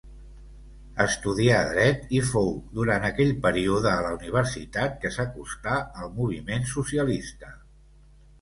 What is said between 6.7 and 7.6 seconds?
socialista.